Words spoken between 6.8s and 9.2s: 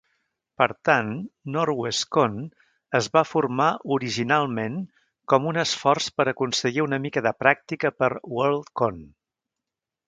una mica de pràctica per Worldcon.